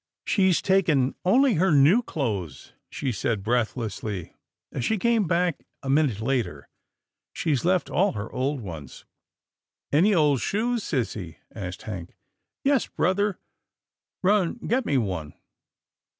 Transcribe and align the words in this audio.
"She's 0.25 0.63
taken 0.63 1.13
only 1.23 1.53
her 1.61 1.71
new 1.71 2.01
clothes," 2.01 2.73
she 2.89 3.11
said 3.11 3.43
breathlessly, 3.43 4.33
as 4.71 4.83
she 4.83 4.97
came 4.97 5.27
back 5.27 5.63
a 5.83 5.91
minute 5.91 6.19
later," 6.21 6.67
she's 7.35 7.65
left 7.65 7.87
all 7.87 8.13
her 8.13 8.27
old 8.31 8.61
ones."" 8.61 9.05
Any 9.91 10.11
old 10.15 10.41
shoes, 10.41 10.83
sissy?" 10.83 11.35
asked 11.53 11.83
Hank." 11.83 12.17
Yes, 12.65 12.87
brother."" 12.87 13.37
Run 14.23 14.55
get 14.65 14.87
me 14.87 14.97
one." 14.97 15.35